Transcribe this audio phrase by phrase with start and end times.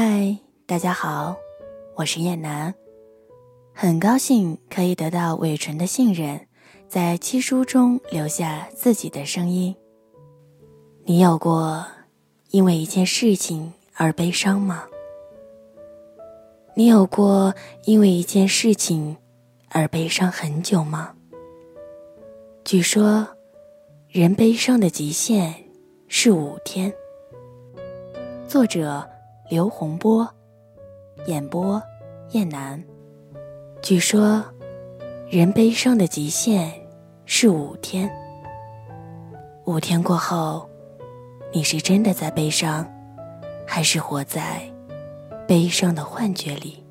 [0.00, 1.34] 嗨，大家好，
[1.96, 2.72] 我是燕南，
[3.74, 6.40] 很高兴可以得到伟纯的信任，
[6.86, 9.74] 在七书中留下自己的声音。
[11.02, 11.84] 你有过
[12.50, 14.84] 因为一件事情而悲伤吗？
[16.74, 17.52] 你有过
[17.84, 19.16] 因为一件事情
[19.70, 21.12] 而悲伤很久吗？
[22.64, 23.26] 据说，
[24.08, 25.52] 人悲伤的极限
[26.06, 26.92] 是五天。
[28.46, 29.04] 作者。
[29.48, 30.28] 刘洪波，
[31.24, 31.82] 演播，
[32.32, 32.82] 燕南。
[33.80, 34.44] 据说，
[35.30, 36.70] 人悲伤的极限
[37.24, 38.10] 是五天。
[39.64, 40.68] 五天过后，
[41.50, 42.86] 你是真的在悲伤，
[43.66, 44.60] 还是活在
[45.46, 46.84] 悲伤的幻觉里？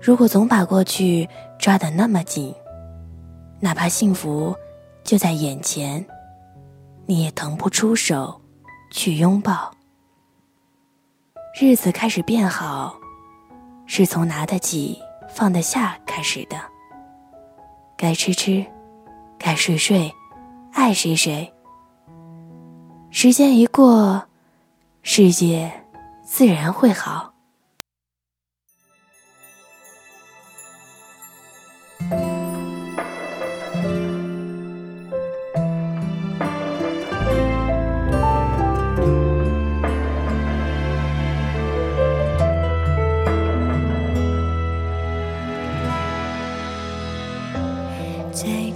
[0.00, 1.28] 如果总把过去
[1.58, 2.54] 抓得那么紧，
[3.58, 4.54] 哪怕幸福
[5.02, 6.06] 就在眼前，
[7.06, 8.40] 你也腾不出手
[8.92, 9.75] 去拥抱。
[11.58, 12.94] 日子开始变好，
[13.86, 16.56] 是从拿得起放得下开始的。
[17.96, 18.62] 该吃吃，
[19.38, 20.12] 该睡睡，
[20.74, 21.50] 爱谁谁。
[23.10, 24.22] 时间一过，
[25.00, 25.72] 世界
[26.22, 27.32] 自然会好。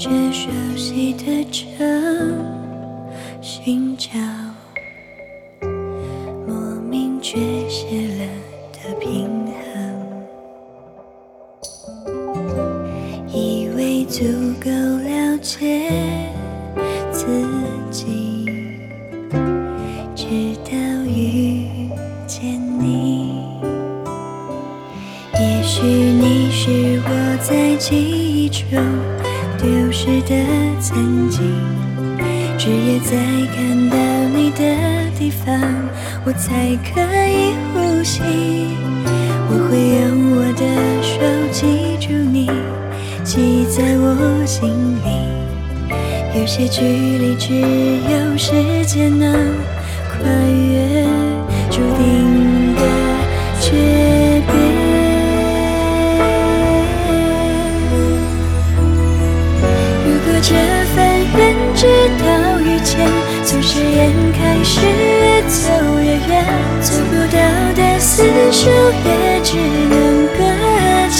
[0.00, 1.76] 这熟悉的城
[3.40, 4.10] 寻找
[6.46, 6.54] 莫
[6.88, 7.36] 名缺
[7.68, 7.84] 失
[8.16, 8.24] 了
[8.72, 9.28] 的平
[12.06, 12.14] 衡，
[13.34, 14.22] 以为足
[14.62, 15.90] 够了解
[17.10, 17.26] 自
[17.90, 18.46] 己，
[20.14, 20.28] 直
[20.64, 20.70] 到
[21.08, 21.66] 遇
[22.24, 23.58] 见你。
[25.34, 28.68] 也许你是我在记忆中
[29.58, 30.34] 丢失的
[30.80, 31.42] 曾经。
[32.56, 33.16] 只有在
[33.54, 33.96] 看到
[34.34, 35.54] 你的地方，
[36.24, 38.20] 我才可以呼吸。
[39.50, 40.62] 我会用我的
[41.02, 41.10] 手
[41.50, 42.50] 记住你，
[43.24, 44.68] 记在我心
[45.04, 45.08] 里。
[46.38, 48.52] 有些距离只有时
[48.86, 49.32] 间能
[50.10, 51.06] 跨越，
[51.70, 52.37] 注定
[64.32, 65.58] 开始，越走
[66.00, 66.30] 越远，
[66.80, 67.38] 走不到
[67.74, 68.16] 的厮
[68.52, 68.60] 守
[69.04, 69.08] 也
[69.42, 69.94] 只能
[70.36, 70.38] 搁
[71.10, 71.18] 浅。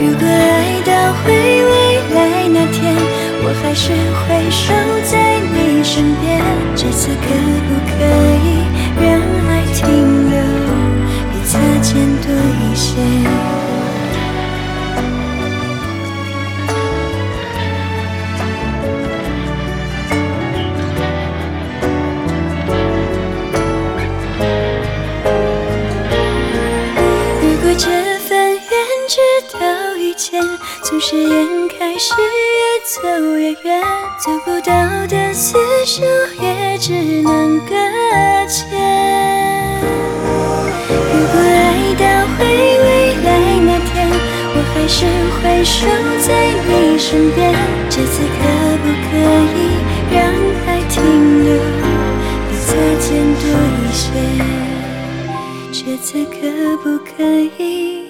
[0.00, 0.90] 如果爱到
[1.22, 1.26] 回
[1.64, 1.72] 未
[2.14, 2.16] 来
[2.48, 2.78] 那天，
[3.42, 3.84] 我还是
[4.22, 4.62] 会守
[5.10, 5.12] 在
[5.52, 6.26] 你身边。
[6.74, 7.47] 这次可不可
[29.08, 29.16] 直
[29.58, 29.58] 到
[29.96, 30.38] 遇见
[30.82, 32.98] 从誓言开始，越走
[33.36, 33.82] 越远，
[34.22, 34.70] 走不到
[35.06, 36.04] 的厮守，
[36.42, 36.92] 也只
[37.22, 37.74] 能搁
[38.46, 38.68] 浅。
[40.92, 42.04] 如果爱到
[42.36, 43.26] 回未来
[43.64, 44.12] 那天，
[44.52, 45.06] 我还是
[45.40, 45.88] 会守
[46.26, 46.28] 在
[46.68, 47.38] 你身边。
[47.88, 48.44] 这次可
[48.84, 49.16] 不可
[49.56, 49.58] 以
[50.12, 50.16] 让
[50.66, 51.00] 爱停
[51.46, 51.48] 留，
[52.46, 53.08] 比擦肩
[53.40, 53.42] 多
[53.72, 54.04] 一些？
[55.72, 56.36] 这次可
[56.82, 57.24] 不可
[57.58, 58.04] 以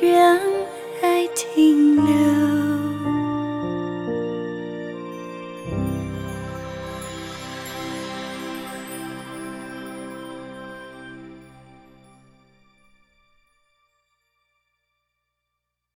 [0.00, 0.38] 让
[1.02, 1.26] 爱？
[1.34, 2.27] 停留。